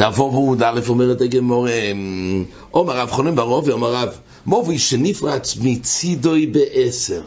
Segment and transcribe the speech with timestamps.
[0.00, 1.66] תבוא ועוד א' אומרת הגמור,
[2.74, 4.08] אומר רב חונן ברוב, אומר רב,
[4.46, 7.22] מובוי שנפרץ מצידוי בעשר.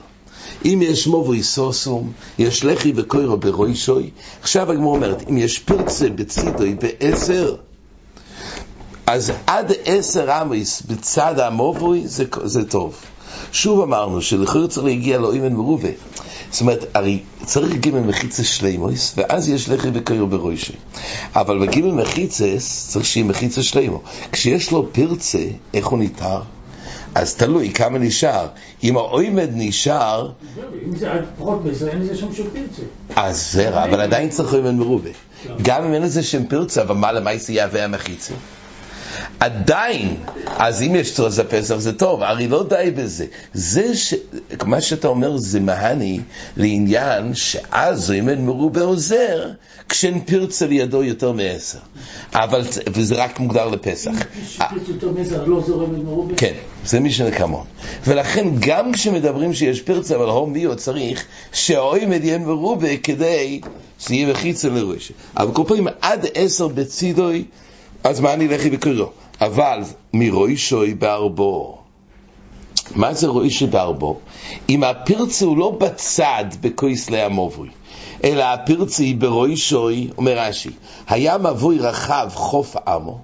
[0.65, 4.09] אם יש מובוי סוסום, יש לחי וקוירו ברוישוי.
[4.41, 7.55] עכשיו הגמור אומרת, אם יש פרצה בצידוי בעשר,
[9.05, 12.96] אז עד עשר עמיס בצד המובוי זה, זה טוב.
[13.52, 15.89] שוב אמרנו שלכאורה צריך להגיע לאוימן מרובה.
[16.52, 20.73] זאת אומרת, הרי צריך גימל מחיצה שלימוס, ואז יש לחי וקויר ברוישי.
[21.35, 24.02] אבל בגימל מחיצס צריך שיהיה מחיצה שלימו.
[24.31, 26.39] כשיש לו פרצה, איך הוא ניתר?
[27.16, 28.48] אז תלוי כמה נשאר.
[28.84, 30.31] אם האוימד נשאר...
[30.86, 32.81] אם זה פחות בעשר, אין לזה שום שום פרצה.
[33.16, 35.09] אז זרע, אבל עדיין צריך אוימד מרובה.
[35.61, 38.34] גם אם אין לזה שם פרצה, אבל מה למעשה יהווה המחיצה?
[39.40, 40.16] עדיין,
[40.58, 43.26] אז אם יש צורך הפסח זה טוב, הרי לא די בזה.
[43.53, 44.13] זה ש...
[44.66, 46.20] מה שאתה אומר זה מהני
[46.58, 49.49] לעניין שאז זוימן מרובה עוזר
[49.89, 51.80] כשאין פרצה לידו יותר מעשר.
[52.34, 52.62] אבל,
[52.94, 54.12] וזה רק מוגדר לפסח.
[54.12, 56.36] אם יש פרצה יותר מעשר, לא זורם מרובה?
[56.38, 56.53] כן,
[56.86, 57.66] זה משנה כמון.
[58.08, 63.61] ולכן גם כשמדברים שיש פרצה, אבל הום ביו צריך שהאוי מדיין מרובה כדי
[64.00, 65.11] שיהיה מחיצה לראש.
[65.38, 67.45] אבל כל פעמים עד עשר בצידוי,
[68.04, 69.09] אז מה אני לכי וקורו?
[69.42, 69.80] אבל
[70.14, 71.78] מרוישוי בארבו.
[72.96, 74.20] מה זה רוישוי בארבו?
[74.70, 77.70] אם הפרצה הוא לא בצד בכויסלי המובוי,
[78.24, 80.70] אלא הפרצה היא ברוישוי, אומר רש"י,
[81.08, 83.20] היה מבוי רחב חוף עמו,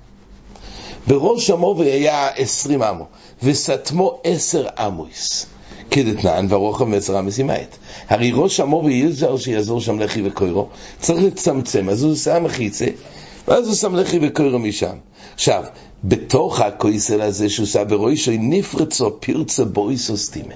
[1.08, 3.06] בראש המובוי היה עשרים עמו,
[3.44, 5.46] וסתמו עשר עמויס.
[5.92, 7.78] כדתנן, והרוחב מעשר עמוס ימעט.
[8.10, 10.68] הרי ראש המובוי יזר שיעזור שם לחי וקוירו,
[11.00, 12.86] צריך לצמצם, אז הוא עושה מחיצה,
[13.50, 14.95] ואז הוא שם לחי וקוירו משם.
[15.33, 15.64] עכשיו,
[16.03, 20.55] בתוך הכויסל הזה שהוא עושה ברוישו, נפרצו פרצה בויסו סטימן.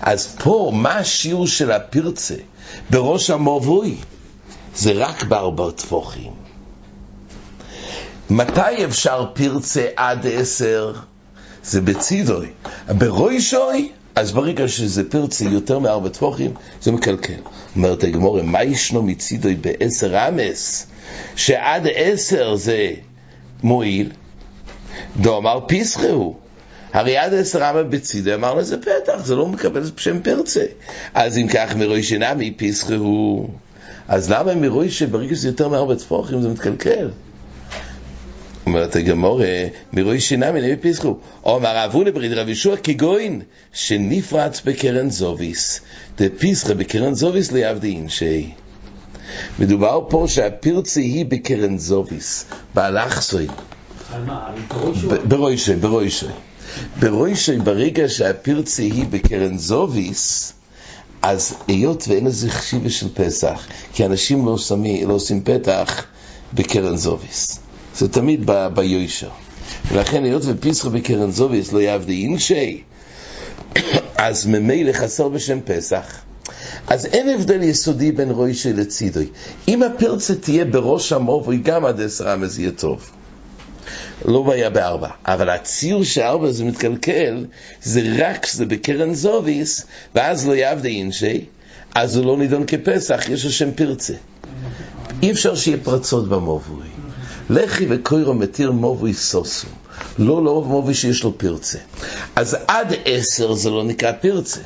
[0.00, 2.34] אז פה, מה השיעור של הפרצה
[2.90, 3.94] בראש המובוי?
[4.76, 6.32] זה רק בארבע טפוחים.
[8.30, 10.94] מתי אפשר פרצה עד עשר?
[11.64, 12.46] זה בצידוי.
[12.88, 16.50] ברוישוי, אז ברגע שזה פרצה יותר מארבע טפוחים,
[16.82, 17.40] זה מקלקל.
[17.76, 20.86] אומרת הגמורה, מה ישנו מצידוי בעשר אמס?
[21.36, 22.92] שעד עשר זה
[23.62, 24.10] מועיל,
[25.20, 26.36] דאמר פיסחהו.
[26.92, 30.64] הרי עד עשר אמה בצידה אמר לזה פתח, זה לא מקבל שם פרצה.
[31.14, 33.48] אז אם כך מרוי שנמי פיסחהו,
[34.08, 37.10] אז למה מרוי שברגע שזה יותר מארבע טפוחים זה מתקלקל?
[38.66, 41.18] אומרת הגמורה, מרוי שנמי נמי פיסחהו.
[41.44, 45.80] אומר אבו לברית רב ישוע כגוין, שנפרץ בקרן זוביס.
[46.18, 48.50] דפיסחה בקרן זוביס ליעבדי אינשי.
[49.58, 53.46] מדובר פה שהפרצה היא בקרן זוביס, באלכסוי.
[55.28, 56.26] ברוישי, ברוישי.
[57.00, 60.52] ברוישי, ברגע שהפרצה היא בקרן זוביס,
[61.22, 66.04] אז היות ואין לזה חשיבה של פסח, כי אנשים לא, שמים, לא עושים פתח
[66.54, 67.60] בקרן זוביס.
[67.96, 69.28] זה תמיד ב, ביושר.
[69.92, 72.82] ולכן היות ופסחה בקרן זוביס לא יעבדי אינשי,
[74.16, 76.20] אז ממילא חסר בשם פסח.
[76.86, 79.26] אז אין הבדל יסודי בין רוישי לצידוי.
[79.68, 83.10] אם הפרצה תהיה בראש המובוי, גם עד עשר אמס יהיה טוב.
[84.24, 87.46] לא בעיה בארבע, אבל הציור שארבע זה מתקלקל,
[87.82, 91.44] זה רק שזה בקרן זוביס, ואז לא יעבדי אינשי,
[91.94, 94.14] אז הוא לא נידון כפסח, יש לו שם פרצה.
[95.22, 96.86] אי אפשר שיהיה פרצות במובוי.
[97.50, 99.66] לחי וקוירו מתיר מובוי סוסו,
[100.18, 101.78] לא לאהוב מובוי שיש לו פרצה.
[102.36, 104.60] אז עד עשר זה לא נקרא פרצה.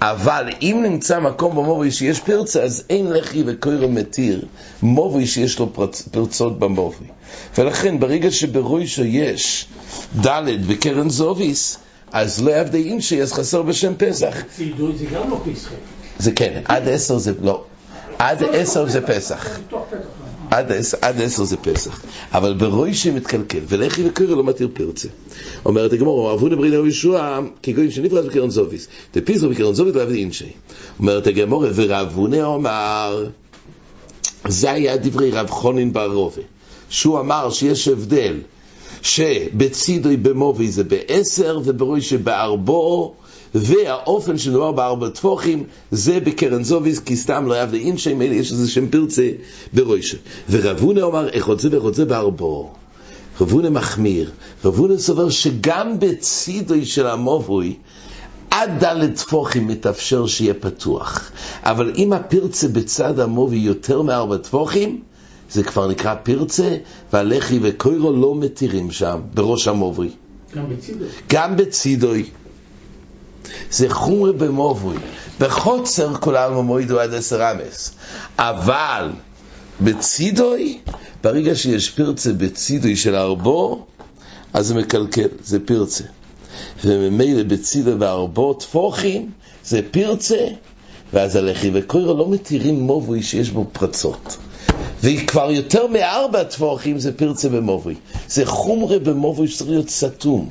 [0.00, 4.44] אבל אם נמצא מקום במובוי שיש פרצה, אז אין לחי וקוירו מתיר
[4.82, 6.02] מובוי שיש לו פרצ...
[6.02, 7.06] פרצות במובוי.
[7.58, 9.66] ולכן ברגע שברוישו יש
[10.26, 11.78] ד' בקרן זוביס,
[12.12, 14.34] אז לא יעבדי אינשי, אז חסר בשם פסח.
[14.56, 15.74] צידוי זה גם לא פסחה.
[16.18, 17.64] זה כן, עד עשר זה לא.
[18.18, 19.58] עד עשר זה פסח.
[20.50, 22.02] עד עד עשר זה פסח.
[22.32, 25.08] אבל ברוישי מתקלקל, ולכי וקוירו לא מתיר פרצה.
[25.64, 28.88] אומרת הגמור, אהבו לברית רבי ישוע, כגויים שנפרץ בקרן זוביס.
[29.14, 30.52] דפיסרו בקרן זוביס לא יעבדי אינשי.
[30.98, 33.26] אומרת הגמור, ורבונה אומר,
[34.48, 36.42] זה היה דברי רב חונין בר רובה,
[36.88, 38.36] שהוא אמר שיש הבדל
[39.02, 43.14] שבצידוי במובי זה בעשר וברוי שבארבו
[43.54, 48.70] והאופן שמדובר בארבע טפוחים זה בקרן זוביס כי סתם לא יעבדי אינשי מילא יש איזה
[48.70, 49.30] שם פרצה
[49.72, 50.16] ברוישה
[50.50, 52.70] ורבונה אומר איך רוצה ואיך רוצה בארבו
[53.40, 54.30] רבונה מחמיר
[54.64, 57.76] רבונה סובר שגם בצידוי של המובוי
[58.50, 61.30] עד ד' טפוחים מתאפשר שיהיה פתוח.
[61.62, 65.00] אבל אם הפרצה בצד המובי יותר מארבע טפוחים,
[65.50, 66.76] זה כבר נקרא פרצה,
[67.12, 70.10] והלחי וקוירו לא מתירים שם, בראש המובי.
[70.56, 71.08] גם בצידוי.
[71.28, 72.24] גם בצידוי.
[73.70, 74.96] זה חומרי במובוי.
[75.40, 77.92] בחוצר כל העלמא מוידו עד עשר אמס.
[78.38, 79.10] אבל
[79.80, 80.78] בצידוי,
[81.22, 83.86] ברגע שיש פרצה בצידוי של ארבו,
[84.52, 86.04] אז זה מקלקל, זה פרצה.
[86.84, 89.30] וממילא בצידוי וארבו טפוחים,
[89.64, 90.46] זה פרצה,
[91.12, 94.36] ואז הלחי וקוירו לא מתירים מובוי שיש בו פרצות.
[95.02, 97.94] וכבר יותר מארבע טפוחים זה פרצה במובוי.
[98.28, 100.48] זה חומרה במובוי שצריך להיות סתום.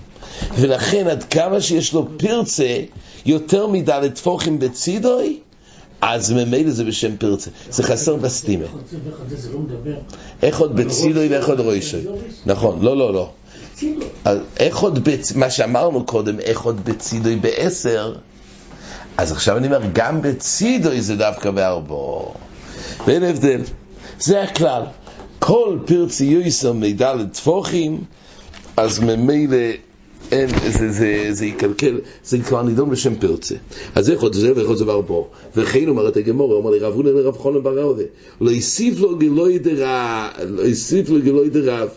[0.56, 2.78] ולכן עד כמה שיש לו פרצה,
[3.26, 5.40] יותר מדלת טפוחים בצידוי,
[6.02, 7.50] אז ממילא זה בשם פרצה.
[7.70, 8.66] זה חסר בסטימה.
[10.44, 12.06] איך עוד בצילוי ואיך עוד רוישוי.
[12.46, 13.30] נכון, לא, לא, לא.
[14.58, 15.10] איך עוד.
[15.36, 18.16] מה שאמרנו קודם, איך עוד בצילוי בעשר,
[19.18, 22.34] אז עכשיו אני אומר, גם בצידוי זה דווקא בארבו.
[23.08, 23.62] ואין הבדל.
[24.20, 24.84] זה הכלל.
[25.40, 28.02] כל פרצי יויסר מידע לטפוחים,
[28.78, 29.58] אז ממילא
[30.32, 33.56] אין, זה, זה, זה יקלקל, זה כבר נידון בשם פרצה.
[33.96, 35.28] אז איך עוד זה עוד זה בארבו.
[35.56, 38.04] וכן אומרת הגמור, אומר לי רב הונא לרב חונן ברעודה,
[38.42, 41.90] לא יסיף לו גילוי דרב, לא יסיף לו גילוי דרב,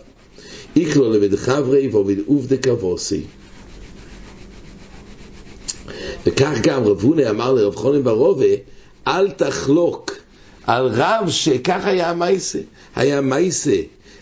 [0.75, 3.21] איקלו לבד חברי ועובד עובדה כבוסי.
[6.25, 8.45] וכך גם רב הונא אמר לרב חונן ברובה,
[9.07, 10.12] אל תחלוק
[10.67, 12.59] על רב שכך היה המייסה.
[12.95, 13.75] היה מייסה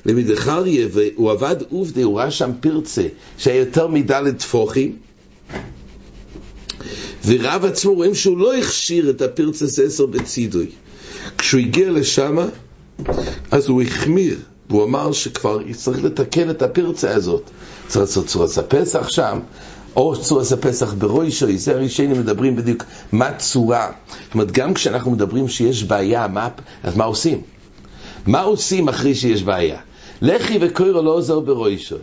[0.06, 3.08] למדחריה, והוא עבד עובדה, הוא ראה שם פרצה,
[3.38, 4.96] שהיה יותר מדלת טפוחים,
[7.26, 10.68] ורב עצמו רואים שהוא לא הכשיר את הפרצה ססר בצידוי.
[11.38, 12.38] כשהוא הגיע לשם,
[13.52, 14.40] אז הוא החמיר,
[14.70, 17.50] והוא אמר שכבר צריך לתקן את הפרצה הזאת.
[17.88, 19.40] צריך לעשות צורת הפסח שם,
[19.96, 23.92] או צורת הפסח ברוישוי, זה הראשונים מדברים בדיוק מה צורה.
[24.24, 26.50] זאת אומרת, גם כשאנחנו מדברים שיש בעיה, מה,
[26.84, 27.42] אז מה עושים?
[28.28, 29.80] מה עושים אחרי שיש בעיה?
[30.22, 32.00] לחי וקוירו לא עוזר ברוישוי.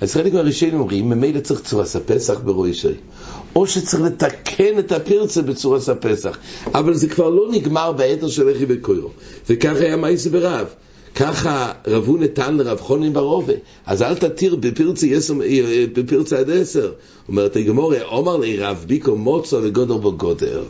[0.00, 2.94] אז חלק מהראשונים אומרים, ממילא צריך צורת הפסח ברוישוי.
[3.56, 6.38] או שצריך לתקן את הפרצה בצורת הפסח.
[6.74, 9.08] אבל זה כבר לא נגמר בעתר של לחי וקוירו.
[9.48, 10.66] וככה היה מייס ברב.
[11.14, 13.52] ככה רבו נתן לרב חונין ברובה,
[13.86, 15.40] אז אל תתיר בפרצה, יסום,
[15.92, 16.92] בפרצה עד עשר.
[17.28, 20.64] אומרת הגמורה, אומר לי רב ביקו מוצו וגודר בו גודר.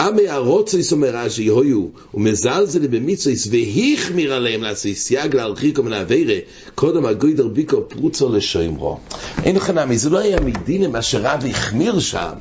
[0.00, 6.34] עמי הרוצויס אומר רש"י, הויו, ומזלזל במצוויס, והחמיר עליהם לעשי סייג להרחיקו מן האווירה,
[6.74, 8.98] קודם הגוידר ביקו פרוצו לשוימרו.
[9.42, 12.32] אין לך נמי, זה לא היה מדינה מה שרב החמיר שם.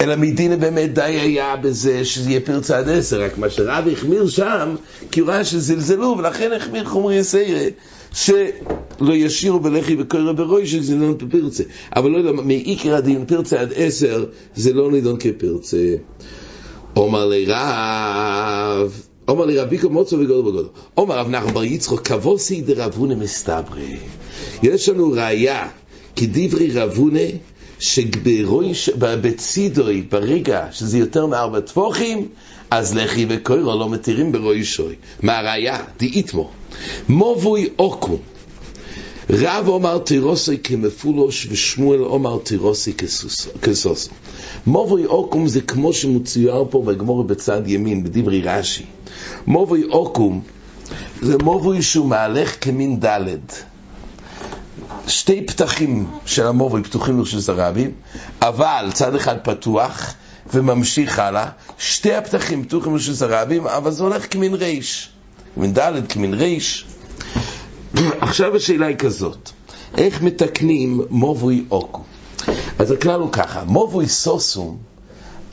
[0.00, 4.28] אלא מדינה באמת די היה בזה שזה יהיה פרצה עד עשר, רק מה שרב החמיר
[4.28, 4.74] שם,
[5.10, 7.68] כי הוא ראה שזלזלו, ולכן החמיר חומרי סיירה,
[8.12, 11.62] שלא ישירו בלחי וקורא ברוי, שזה לא פרצה.
[11.96, 15.94] אבל לא יודע, מעיקר הדין פרצה עד עשר, זה לא נידון כפרצה.
[16.96, 20.68] אומר לי רב, אומר לי רב ביקו מוצו וגודל בגודל.
[20.96, 23.96] אומר רב נחמן בר יצחוק, כבוסי דרבונה מסתברי.
[24.62, 25.68] יש לנו ראיה,
[26.16, 27.20] כדברי רבונה,
[28.74, 28.74] שבצידוי,
[30.02, 32.28] ברגע שזה יותר מארבע טפוחים,
[32.70, 34.94] אז לחי וקוירו לא מתירים ברוישוי.
[35.22, 35.78] מה הראיה?
[35.98, 36.50] דאיתמו.
[37.08, 38.18] מובוי אוקו.
[39.30, 42.92] רב אומר תירוסי כמפולוש ושמואל אומר תירוסי
[43.62, 44.10] כסוסו.
[44.66, 48.84] מובוי אוקום זה כמו שמוצויר פה בגמור בצד ימין, בדברי רש"י.
[49.46, 50.40] מובוי אוקום
[51.22, 53.64] זה מובוי שהוא מהלך כמין דלת.
[55.06, 57.90] שתי פתחים של המובוי פתוחים לרשות הרבים,
[58.42, 60.14] אבל צד אחד פתוח
[60.52, 61.48] וממשיך הלאה,
[61.78, 65.10] שתי הפתחים פתוחים לרשות הרבים, אבל זה הולך כמין ריש,
[65.54, 66.86] כמין דלת, כמין ריש.
[68.20, 69.50] עכשיו השאלה היא כזאת,
[69.98, 72.02] איך מתקנים מובוי אוקו?
[72.78, 74.78] אז הכלל הוא ככה, מובוי סוסום,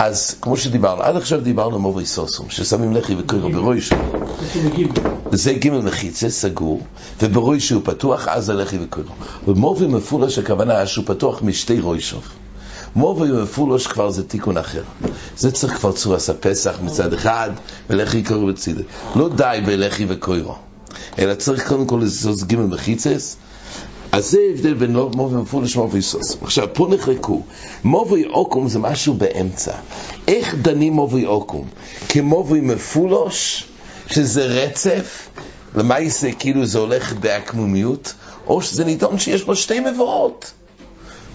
[0.05, 3.95] אז כמו שדיברנו, עד עכשיו דיברנו מובוי סוסום, ששמים לחי וקוירו ברוישו.
[5.31, 6.81] זה ג' מחיצה, סגור,
[7.21, 9.13] וברוישו הוא פתוח, אז זה לחי וקוירו.
[9.47, 12.23] ומובוי מפולש, הכוונה שהוא פתוח משתי רוישוב.
[12.95, 14.83] מובוי מפולש כבר זה תיקון אחר.
[15.37, 17.49] זה צריך כבר צורס הפסח מצד אחד,
[17.89, 18.71] ולחי קוירו בצד.
[19.15, 20.55] לא די בלחי וקוירו.
[21.19, 23.35] אלא צריך קודם כל לזוז ג' מחיצס,
[24.13, 26.37] אז זה ההבדל בין מובי מפולש ומובי סוס.
[26.41, 27.41] עכשיו, פה נחלקו.
[27.83, 29.71] מובי אוקום זה משהו באמצע.
[30.27, 31.67] איך דנים מובי אוקום?
[32.09, 33.65] כמובי מפולוש,
[34.07, 35.29] שזה רצף,
[35.75, 38.13] למעשה כאילו זה הולך בעקמומיות,
[38.47, 40.51] או שזה נידון שיש בו שתי מבואות.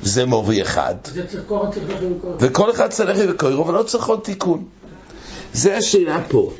[0.02, 0.94] זה מובי אחד.
[2.40, 4.64] וכל אחד צריך וקוירו, ולא צריך עוד תיקון.
[5.52, 6.52] זה השאלה פה.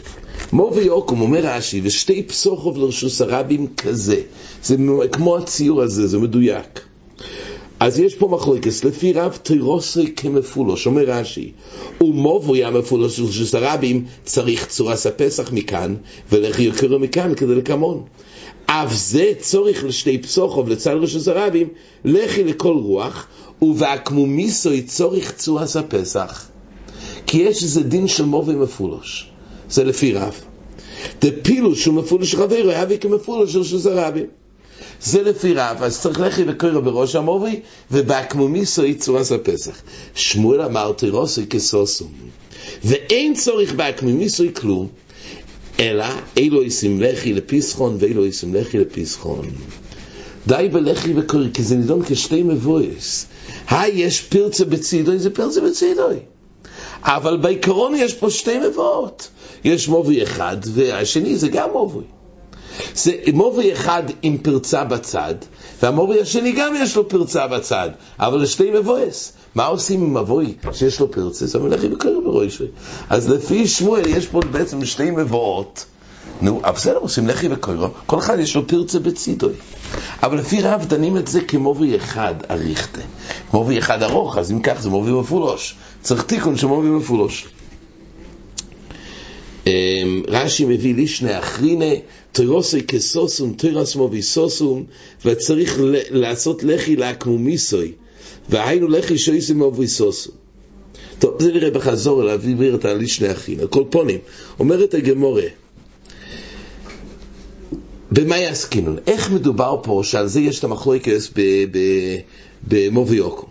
[0.53, 4.21] מובי יוקום, אומר רש"י, ושתי פסוחוב לרשוס הרבים כזה.
[4.63, 4.77] זה
[5.13, 6.81] כמו הציור הזה, זה מדויק.
[7.81, 11.53] אז יש פה מחלוקס, לפי רב תירוסי כמפולוש, אומר רש"י,
[12.01, 15.95] ומובוי המפולוש של רשוס הרבים צריך צורס הפסח מכאן,
[16.33, 18.03] ולכי יוקרו מכאן כדי לקמון.
[18.67, 21.69] אף זה צורך לשתי פסוחוב לצד רשוס הרבים,
[22.05, 23.27] לכי לכל רוח,
[23.63, 26.49] ובעקמומיסוי צורך צורס הפסח.
[27.27, 29.31] כי יש איזה דין של מובי מפולוש.
[29.71, 30.41] זה לפי רב.
[31.23, 34.23] דפילוש שהוא מפולש חברו, אבי כמפולש של שוס הרבי.
[35.03, 37.61] זה לפי רב, אז צריך לכי וקורא בראש המובי,
[37.91, 39.83] ובאקמומיסו יצורס הפסח.
[40.15, 42.13] שמואל אמר תירוסוי כסוסום.
[42.85, 44.89] ואין צורך באקמומיסו כלום,
[45.81, 46.05] אלא
[46.37, 49.51] אילו ישים לחי לפסחון ואילו ישים לחי לפסחון.
[50.47, 53.27] די בלחי וקורא, כי זה נידון כשתי מבויס.
[53.69, 56.17] היי, יש פרצה בצידוי, זה פרצה בצידוי.
[57.03, 59.29] אבל בעיקרון יש פה שתי מבואות.
[59.65, 62.05] יש מובי אחד, והשני זה גם מובי.
[62.95, 65.35] זה מובי אחד עם פרצה בצד,
[65.83, 69.33] והמובי השני גם יש לו פרצה בצד, אבל לשתי מבויס.
[69.55, 71.47] מה עושים עם מבוי שיש לו פרצה?
[71.47, 72.65] זה מלך וקורא בראשי.
[73.11, 75.85] אז לפי שמואל יש פה בעצם שתי מבואות.
[76.41, 79.53] נו, אבל בסדר, עושים לחי וקוירו, כל אחד יש לו פרצה בצידוי.
[80.23, 83.01] אבל לפי רב דנים את זה כמובי אחד אריכתה.
[83.53, 85.75] מובי אחד ארוך, אז אם כך זה מובי מפולוש.
[86.03, 87.49] צריך תיקון של מובי מפולוש.
[89.67, 91.95] אמ, רש"י מביא לישנה אחרינה,
[92.33, 94.85] תירוסי כסוסום, תירס מובי סוסום,
[95.25, 95.77] וצריך
[96.11, 97.93] לעשות לחי לאקמומיסוי,
[98.49, 100.35] והיינו לחי שויסי מובי סוסום.
[101.19, 103.67] טוב, זה נראה בחזור אליו, הביא את הלישנה אחרינה.
[103.67, 104.19] כל פונים,
[104.61, 105.47] אומרת הגמורה,
[108.13, 108.97] במה יעסקינון?
[109.07, 111.33] איך מדובר פה שעל זה יש את המחלוקס
[112.69, 113.47] במובי יוקו?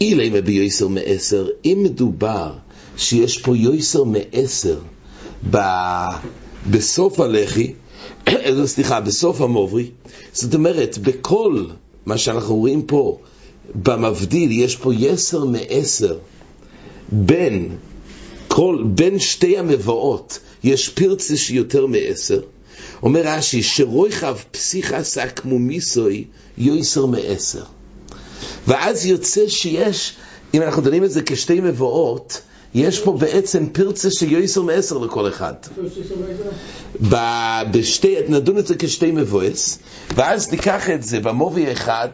[0.00, 2.52] אילי מבי יויסר מעשר, אם מדובר
[2.96, 4.78] שיש פה יויסר מעשר
[6.70, 7.72] בסוף הלחי,
[8.66, 9.90] סליחה, בסוף המוברי,
[10.32, 11.64] זאת אומרת, בכל
[12.06, 13.18] מה שאנחנו רואים פה,
[13.74, 16.18] במבדיל, יש פה יסר מעשר
[17.12, 17.76] בין,
[18.48, 22.40] כל, בין שתי המבואות, יש פרצה שיותר מעשר.
[23.02, 26.24] אומר רש"י, שרויחב פסיכה סק מומיסוי
[26.58, 27.64] יויסר מעשר.
[28.66, 30.14] ואז יוצא שיש,
[30.54, 32.40] אם אנחנו דנים את זה כשתי מבואות,
[32.74, 35.54] יש פה בעצם פרצה של יויסר מעשר לכל אחד.
[37.70, 39.78] בשתי, נדון את זה כשתי מבואס,
[40.14, 42.08] ואז ניקח את זה במובי אחד,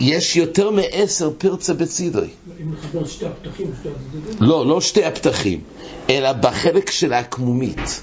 [0.00, 2.28] יש יותר מעשר פרצה בצידוי.
[2.62, 4.48] אם נחבר שתי הפתחים, שתי הצדדים?
[4.48, 5.60] לא, לא שתי הפתחים,
[6.10, 8.02] אלא בחלק של הקמומית.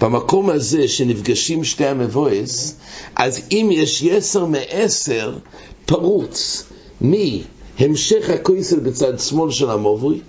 [0.00, 2.76] במקום הזה שנפגשים שתי המבואס,
[3.16, 5.38] אז אם יש יסר מעשר
[5.86, 6.64] פרוץ
[7.02, 10.20] מהמשך הקויסל בצד שמאל של המובוי,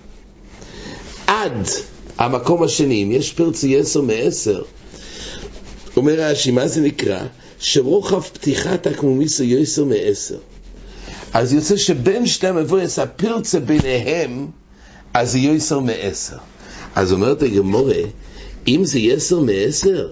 [1.28, 1.68] עד
[2.18, 4.64] המקום השני, אם יש פרצי יסר מעשר,
[5.98, 7.24] אומר רש"י, מה זה נקרא?
[7.60, 10.38] שרוחב פתיחת הקמומיסו יסר מעשר.
[11.34, 14.48] אז יוצא שבין שתי המבויס, הפרצה ביניהם,
[15.14, 16.38] אז זה יסר מעשר.
[16.96, 18.02] אז אומרת הגמורה,
[18.68, 20.12] אם זה יסר מעשר,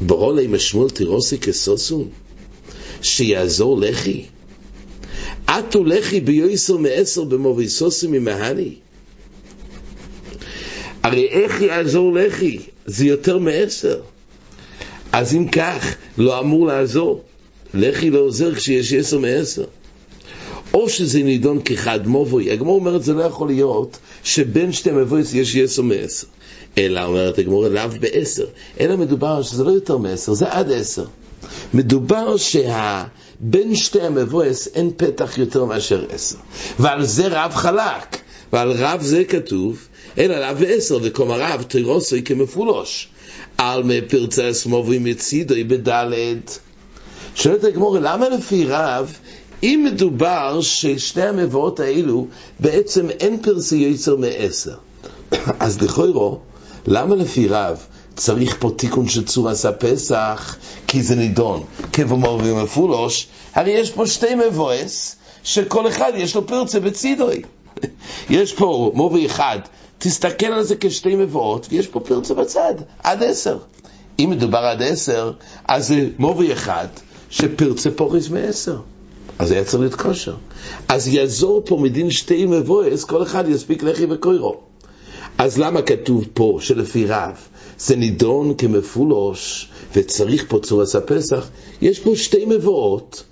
[0.00, 2.04] ברור לה עם השמואל תירוסי כסוסו,
[3.02, 4.24] שיעזור לחי.
[5.50, 8.74] עטו לחי ביוסר מעשר במוביסוסי ממהני.
[11.02, 12.58] הרי איך יעזור לחי?
[12.86, 14.00] זה יותר מעשר.
[15.12, 17.24] אז אם כך, לא אמור לעזור.
[17.74, 19.64] לחי לא עוזר כשיש עשר מעשר.
[20.74, 22.50] או שזה נידון כחד מובוי.
[22.50, 26.26] הגמור אומרת, זה לא יכול להיות שבין שתי מבויס יש עשר מעשר.
[26.78, 28.46] אלא אומרת הגמור, לאו בעשר.
[28.80, 31.04] אלא מדובר שזה לא יותר מעשר, זה עד עשר.
[31.74, 36.36] מדובר שבין שתי המבויס אין פתח יותר מאשר עשר.
[36.78, 38.20] ועל זה רב חלק.
[38.52, 43.08] ועל רב זה כתוב, אלא לאו ועשר, וכלומר רב תירוסוי כמפולוש.
[43.58, 46.58] על מפרצה סמובי מצידוי בדלת.
[47.34, 49.12] שואלת הגמור, למה לפי רב,
[49.62, 52.26] אם מדובר ששתי המבואות האלו,
[52.60, 54.74] בעצם אין פרסי יצר מעשר.
[55.60, 56.40] אז לכוירו,
[56.86, 57.86] למה לפי רב
[58.20, 60.56] צריך פה תיקון של צור עשה פסח?
[60.86, 61.64] כי זה נידון.
[61.92, 67.42] כבמור ומפולוש, הרי יש פה שתי מבואס, שכל אחד יש לו פרצה בצידוי.
[68.30, 69.58] יש פה מובי אחד,
[69.98, 73.58] תסתכל על זה כשתי מבואות, ויש פה פרצה בצד, עד עשר.
[74.18, 75.32] אם מדובר עד עשר,
[75.68, 76.86] אז זה מובי אחד,
[77.30, 78.76] שפרצה פוריס מעשר.
[79.38, 80.34] אז היה צריך להיות כושר.
[80.88, 84.60] אז יעזור פה מדין שתי מבואס, כל אחד יספיק לחי וקוירו.
[85.38, 87.36] אז למה כתוב פה שלפי רב
[87.84, 91.48] זה נידון כמפולוש וצריך פה צורס הפסח?
[91.82, 93.22] יש פה שתי מבואות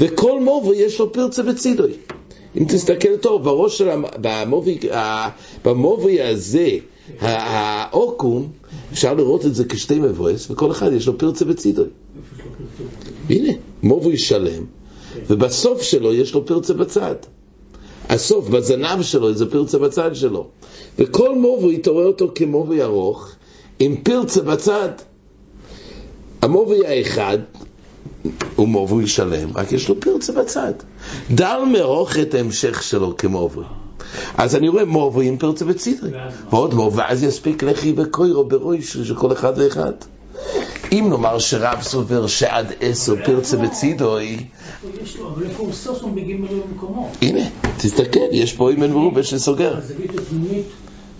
[0.00, 1.92] וכל מובו יש לו פרצה בצידוי.
[2.56, 3.88] אם תסתכל טוב, בראש של
[4.24, 4.78] המובי,
[5.64, 6.68] במובי הזה,
[7.20, 8.48] העוקום,
[8.92, 11.88] אפשר לראות את זה כשתי מבואס, וכל אחד יש לו פרצה בצידוי.
[13.30, 14.64] הנה, מובוי שלם,
[15.26, 17.14] ובסוף שלו יש לו פרצה בצד.
[18.08, 20.46] הסוף, בזנב שלו, איזה פרצה בצד שלו.
[20.98, 23.35] וכל מובוי, אתה רואה אותו כמובוי ארוך,
[23.78, 24.88] עם פרצה בצד.
[26.42, 27.38] המובוי האחד
[28.56, 30.72] הוא מובוי שלם, רק יש לו פרצה בצד.
[31.30, 33.64] דל מרוך את ההמשך שלו כמובוי.
[34.36, 36.10] אז אני רואה מובו עם פרצה בצידרי,
[36.50, 39.92] ועוד מובו, ואז יספיק לחי וקוירו ברויש של כל אחד ואחד.
[40.92, 44.46] אם נאמר שרב סובר שעד עשר פרצה בצידוי?
[47.22, 47.40] הנה,
[47.76, 49.74] תסתכל, יש פה אימן מרובה שסוגר.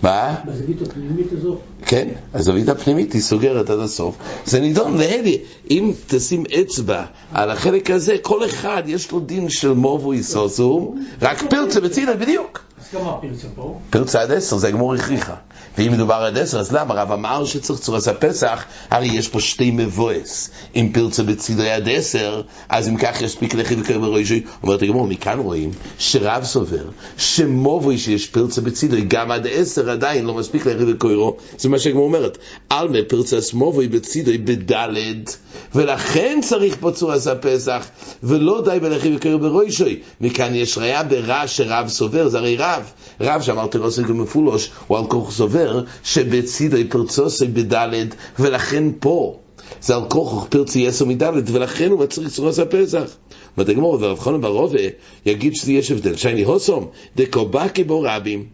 [0.02, 0.34] מה?
[0.46, 4.16] בזווית הפנימית הזו, כן, הזווית הפנימית היא סוגרת עד הסוף.
[4.44, 5.38] זה נידון להדי.
[5.70, 11.42] אם תשים אצבע על החלק הזה, כל אחד יש לו דין של מובו איסוסום, רק
[11.50, 12.60] פרצה בצידה בדיוק.
[12.80, 13.78] אז כמה הפרצה פה?
[13.90, 15.34] פרצה עד עשר, זה הגמור הכריחה.
[15.78, 16.94] ואם מדובר עד עשר, אז למה?
[16.94, 20.50] רב אמר שצריך צורת הפסח, הרי יש פה שתי מבואס.
[20.76, 24.42] אם פרצה בצידרי עד עשר, אז אם כך יספיק לכי וקרב בראשי.
[24.62, 26.84] אומרת הגמור, מכאן רואים שרב סובר
[27.18, 31.36] שמובוי שיש פרצה בצידרי, גם עד עשר עדיין לא מספיק לכי וקוירו.
[31.58, 32.38] זה מה שהגמור אומרת.
[32.70, 35.36] עלמה פרצה סמובוי בצידרי בדלת,
[35.74, 37.86] ולכן צריך פה צורת הפסח,
[38.22, 40.00] ולא די בלכי וקרב בראשי.
[40.20, 42.82] מכאן יש ראיה ברע שרב סובר, זה הרי רב.
[43.20, 45.65] רב שאמר תרוסי מפולוש, הוא על כוח סובר
[46.04, 49.38] שבצידוי פרצוסי בדלת, ולכן פה.
[49.80, 53.16] זה על כוח פרצי יסר מדלת, ולכן הוא מצריך צורת הפסח.
[53.56, 54.78] אומרת הגמור, ורב חנן ברובה
[55.26, 56.16] יגיד שזה יש הבדל.
[56.16, 58.46] שייני הוסום, דקובקי בו רבים.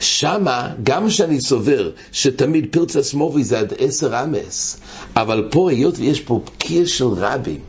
[0.00, 4.76] שמה, גם שאני סובר שתמיד פרצה סמובי זה עד עשר אמס,
[5.16, 7.60] אבל פה, היות ויש פה בקיע של רבים,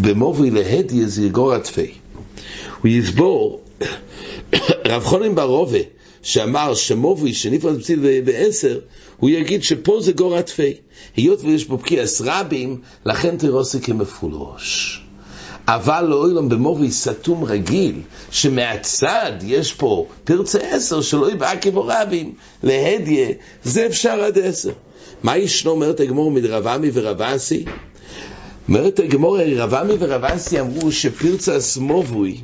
[0.00, 1.92] במובי להדיה זה יגור עטפי.
[2.82, 3.60] הוא יסבור,
[4.88, 5.78] רב חונן ברובה,
[6.22, 8.80] שאמר שמובי שנפרד בציל בעשר,
[9.16, 10.74] הוא יגיד שפה זה גור עטפי.
[11.16, 15.00] היות ויש פה בקיעס רבים, לכן תירוסי כמפולוש.
[15.68, 23.28] אבל לאוילום במובי סתום רגיל, שמהצד יש פה פרצה עשר שלא יבעקי בו רבים, להדיה,
[23.64, 24.72] זה אפשר עד עשר.
[25.22, 27.64] מה ישנו אומרת הגמור מדרב עמי ורב אסי?
[28.68, 32.36] אומרת הגמור, רב עמי ורב אסי אמרו שפרצה סמובוי,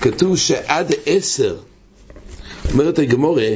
[0.00, 1.56] כתוב שעד עשר,
[2.72, 3.50] אומרת הגמורה,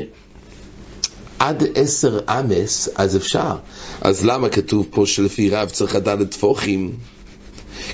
[1.38, 3.57] עד עשר אמס, אז אפשר.
[4.00, 6.92] אז למה כתוב פה שלפי רב צריך לדעת טפוחים?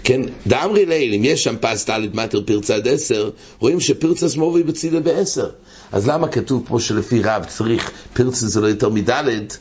[0.05, 4.63] כן, דאמרי ליל, אם יש שם פס דלת מטר פרצה עד עשר, רואים שפרצה סמובי
[4.63, 5.51] בצידה בעשר.
[5.93, 9.59] אז למה כתוב פה שלפי רב צריך פרצה זה לא יותר מדלת?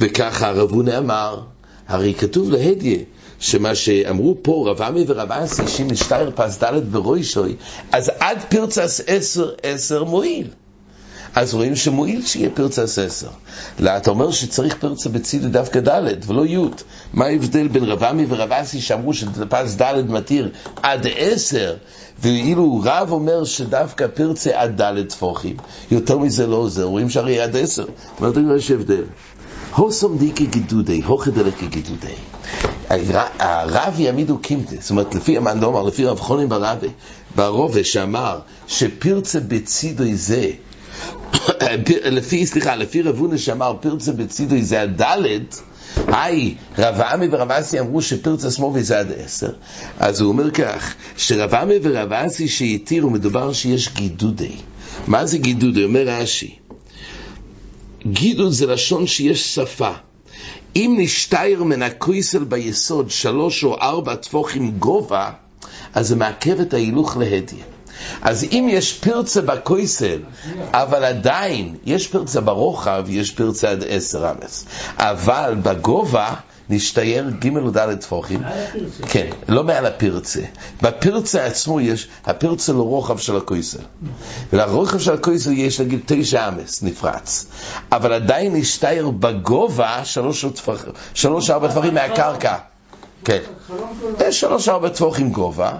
[0.00, 1.40] וככה רב הונא אמר,
[1.88, 2.98] הרי כתוב להדיה,
[3.38, 7.54] שמה שאמרו פה רב עמי ורב אסי, שאם נשתייר פס דלת ברוישוי,
[7.92, 10.46] אז עד פרצס עשר, עשר מועיל.
[11.34, 13.28] אז רואים שמועיל שיהיה פרצה עשר.
[13.78, 16.58] לא, אתה אומר שצריך פרצה בצידה דווקא ד' ולא י'.
[17.12, 20.50] מה ההבדל בין רב עמי ורב אסי שאמרו שפס ד' מתיר
[20.82, 21.76] עד עשר,
[22.20, 25.56] ואילו רב אומר שדווקא פרצה עד ד' טפוחים.
[25.90, 27.84] יותר מזה לא עוזר, רואים שהרי עד עשר.
[28.20, 29.04] אומרת, יש הבדל.
[29.74, 32.14] הוסום דיקי גידודי, הוכד אלך כגידודי.
[33.38, 36.88] הרב יעמידו קימתה, זאת אומרת, לפי המאן דומר, לפי רב חונים ברבי,
[37.36, 40.50] ברובה שאמר שפרצה בצידוי זה,
[42.16, 45.60] לפי, סליחה, לפי רב הונא שאמר פרצה בצידוי זה הדלת,
[46.06, 49.50] היי, רב עמי ורב אסי אמרו שפרצה סמובי זה עד עשר.
[49.98, 54.56] אז הוא אומר כך, שרב עמי ורב אסי שהתירו, מדובר שיש גידודי.
[55.06, 55.84] מה זה גידודי?
[55.84, 56.54] אומר רש"י.
[58.06, 59.92] גידוד זה לשון שיש שפה.
[60.76, 65.30] אם נשתייר מן הקויסל ביסוד שלוש או ארבע טפוחים גובה,
[65.94, 67.64] אז זה מעכב את ההילוך להדיה.
[68.22, 70.18] אז אם יש פרצה בקויסל,
[70.72, 74.64] אבל עדיין יש פרצה ברוחב, יש פרצה עד עשר אמס.
[74.96, 76.34] אבל בגובה,
[76.70, 78.42] נשתייר ג' או ד' טפוחים.
[79.08, 80.40] כן, לא מעל הפרצה.
[80.82, 83.82] בפרצה עצמו יש, הפרצה לא רוחב של הקויסל.
[84.52, 87.46] ולרוחב של הקויסל יש נגיד תשע אמס, נפרץ.
[87.92, 92.56] אבל עדיין נשתייר בגובה שלוש, ארבע טפוחים מהקרקע.
[93.24, 93.38] כן.
[94.28, 95.72] יש שלוש ארבע טפוחים גובה.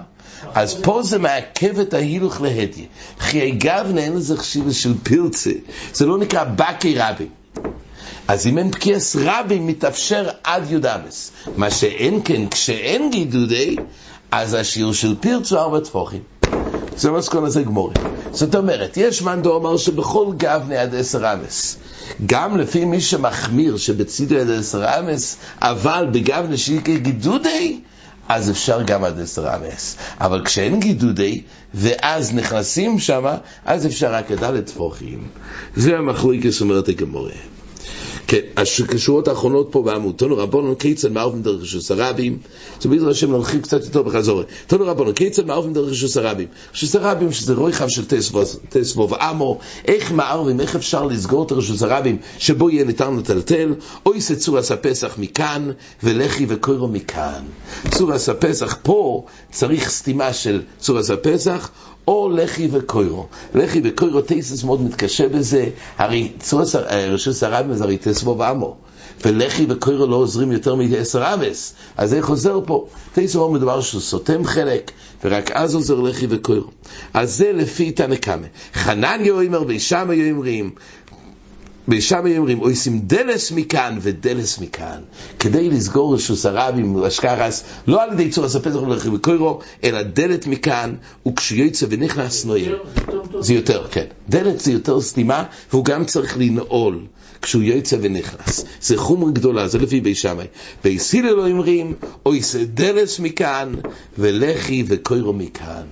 [0.55, 2.85] אז פה זה מעכב את ההילוך להדיה.
[3.19, 5.51] חיי גבנה אין לזה חשיבה של פרצה.
[5.93, 7.27] זה לא נקרא בקי רבי.
[8.27, 11.31] אז אם אין פקיעס רבי, מתאפשר עד י"מס.
[11.57, 13.75] מה שאין כן, כשאין גידודי,
[14.31, 16.21] אז השיעור של פרצו ארבע טפוחים.
[16.97, 17.95] זה מסכון הזה גמורי.
[18.31, 21.77] זאת אומרת, יש מאן דאמר שבכל גבנה עד עשר אמס.
[22.25, 27.79] גם לפי מי שמחמיר שבצידו עד עשר אמס, אבל בגבנה שהיא כגידודי,
[28.29, 29.95] אז אפשר גם עד עשר אמס.
[30.21, 31.41] אבל כשאין גידודי,
[31.73, 33.25] ואז נכנסים שם,
[33.65, 34.61] אז אפשר רק עד ד'.
[35.75, 37.31] זה המחלוקס אומרת הגמורה.
[38.29, 42.37] כן, השורות האחרונות פה בעמוד, תנו רבונו כיצד מערבים דרך רשוס הרבים,
[42.81, 44.43] זה בעזר השם נרחיב קצת יותר בחזורה.
[44.67, 46.47] תנו רבונו כיצד מערבים דרך רשוס הרבים.
[46.73, 48.05] רשוס הרבים שזה רויחב של
[48.69, 53.73] תסבוב עמו, איך מערבים, איך אפשר לסגור את רשוס הרבים שבו יהיה ניתן לטלטל,
[54.05, 55.71] או יעשה צורס הפסח מכאן,
[56.03, 57.43] ולכי וקוירו מכאן.
[57.89, 61.69] צורס הפסח פה צריך סתימה של צורס הפסח,
[62.09, 63.25] או לחי וקוירו.
[63.55, 66.75] לחי וקוירו, טייסס מאוד מתקשה בזה, הרי צורס
[67.09, 67.47] רשוס זה
[67.83, 68.75] הרי תסבו ועמו.
[69.25, 72.87] ולחי וקוירו לא עוזרים יותר מעשר אבס, אז זה חוזר פה.
[73.13, 74.91] טייסס אומר מדבר שהוא סותם חלק,
[75.23, 76.67] ורק אז עוזר לחי וקוירו.
[77.13, 78.47] אז זה לפי תנא קמא.
[78.73, 80.71] חנניה אומר וישמע אומרים,
[81.91, 85.01] ושם היו אומרים, עושים דלס מכאן ודלס מכאן,
[85.39, 90.47] כדי לסגור רשוס הרב עם אשכרס, לא על ידי צור הספסח ולכי וקוירו, אלא דלת
[90.47, 90.95] מכאן,
[91.27, 92.75] וכשיוצא ונכנס נועל.
[93.39, 94.05] זה יותר, כן.
[94.29, 96.99] דלת זה יותר סתימה, והוא גם צריך לנעול.
[97.41, 98.65] כשהוא יוצא ונכנס.
[98.81, 100.45] זה חומר גדולה, זה לפי בי שמאי.
[100.83, 101.93] ביסיל אלו אומרים,
[102.25, 103.73] אוי זה דלס מכאן,
[104.17, 105.83] ולכי וקוירו מכאן.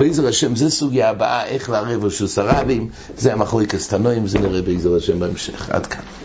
[0.00, 4.96] בעזר השם, זה סוגיה הבאה, איך לערב רשוס הרבים, זה המחלוקת הסתנועים, זה נראה בעזר
[4.96, 5.70] השם בהמשך.
[5.70, 6.21] עד כאן.